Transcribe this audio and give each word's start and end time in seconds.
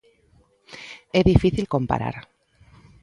É 1.19 1.21
difícil 1.31 1.65
comparar. 1.73 2.15